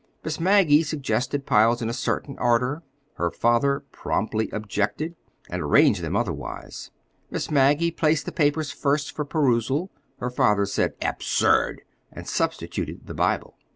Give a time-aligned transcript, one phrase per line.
[0.23, 2.81] Miss Maggie suggested piles in a certain order:
[3.17, 5.13] her father promptly objected,
[5.47, 6.89] and arranged them otherwise.
[7.29, 13.13] Miss Maggie placed the papers first for perusal: her father said "Absurd!" and substituted the
[13.13, 13.55] Bible.